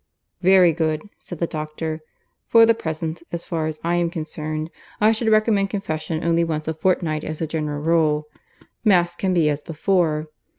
[0.41, 1.99] "Very good," said the doctor.
[2.47, 6.67] "For the present, as far as I am concerned, I should recommend confession only once
[6.67, 8.25] a fortnight as a general rule.
[8.83, 10.25] Mass can be as before.